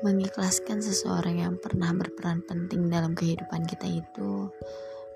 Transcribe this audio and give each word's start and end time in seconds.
Mengikhlaskan 0.00 0.80
seseorang 0.80 1.44
yang 1.44 1.54
pernah 1.60 1.92
berperan 1.92 2.40
penting 2.48 2.88
dalam 2.88 3.12
kehidupan 3.12 3.68
kita 3.68 3.84
itu 3.84 4.48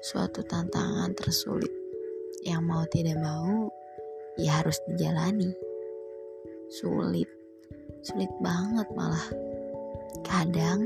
suatu 0.04 0.44
tantangan 0.44 1.16
tersulit 1.16 1.72
yang 2.44 2.60
mau 2.68 2.84
tidak 2.92 3.16
mau 3.16 3.72
ya 4.36 4.60
harus 4.60 4.76
dijalani. 4.84 5.48
Sulit, 6.68 7.24
sulit 8.04 8.28
banget 8.44 8.84
malah. 8.92 9.24
Kadang 10.20 10.84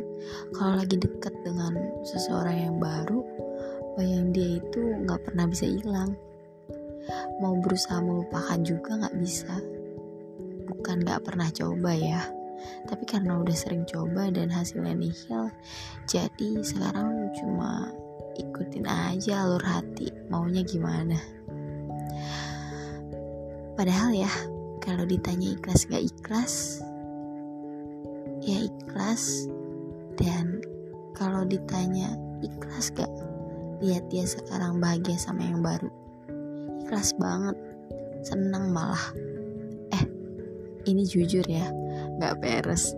kalau 0.55 0.79
lagi 0.79 0.95
deket 0.95 1.35
dengan 1.43 1.75
seseorang 2.07 2.71
yang 2.71 2.77
baru, 2.79 3.27
bayang 3.99 4.31
dia 4.31 4.63
itu 4.63 4.79
nggak 5.03 5.27
pernah 5.27 5.51
bisa 5.51 5.67
hilang. 5.67 6.15
Mau 7.43 7.59
berusaha 7.59 7.99
melupakan 7.99 8.63
juga 8.63 9.03
nggak 9.03 9.19
bisa. 9.19 9.59
Bukan 10.71 11.03
nggak 11.03 11.27
pernah 11.27 11.51
coba 11.51 11.91
ya 11.99 12.38
tapi 12.87 13.05
karena 13.07 13.39
udah 13.39 13.57
sering 13.57 13.85
coba 13.89 14.31
dan 14.33 14.51
hasilnya 14.51 14.95
nihil 14.95 15.53
jadi 16.09 16.63
sekarang 16.65 17.33
cuma 17.37 17.93
ikutin 18.39 18.87
aja 18.87 19.45
alur 19.45 19.61
hati 19.61 20.09
maunya 20.31 20.63
gimana. 20.63 21.19
Padahal 23.75 24.15
ya 24.15 24.31
kalau 24.79 25.07
ditanya 25.07 25.55
ikhlas 25.59 25.87
gak 25.91 26.03
ikhlas 26.03 26.55
ya 28.43 28.59
ikhlas. 28.65 29.47
Dan 30.19 30.59
kalau 31.15 31.47
ditanya 31.47 32.15
ikhlas 32.43 32.91
gak 32.95 33.11
lihat 33.79 34.07
dia 34.11 34.27
sekarang 34.27 34.83
bahagia 34.83 35.19
sama 35.19 35.47
yang 35.47 35.63
baru. 35.63 35.91
Ikhlas 36.83 37.15
banget 37.19 37.55
senang 38.27 38.75
malah 38.75 39.15
ini 40.89 41.05
jujur 41.05 41.45
ya 41.45 41.69
nggak 42.19 42.41
beres 42.41 42.97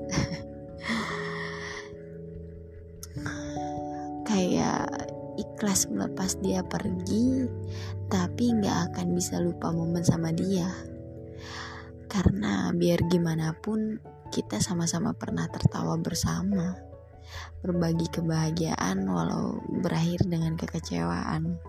kayak 4.31 4.87
ikhlas 5.41 5.91
melepas 5.91 6.39
dia 6.39 6.63
pergi 6.63 7.51
tapi 8.11 8.51
nggak 8.55 8.91
akan 8.91 9.15
bisa 9.15 9.39
lupa 9.39 9.71
momen 9.71 10.03
sama 10.03 10.35
dia. 10.35 10.67
Karena 12.11 12.75
biar 12.75 13.07
gimana 13.07 13.55
pun 13.55 14.03
kita 14.35 14.59
sama-sama 14.59 15.15
pernah 15.15 15.47
tertawa 15.47 15.95
bersama. 15.95 16.75
Berbagi 17.63 18.11
kebahagiaan 18.11 19.07
walau 19.07 19.63
berakhir 19.83 20.27
dengan 20.27 20.59
kekecewaan 20.59 21.63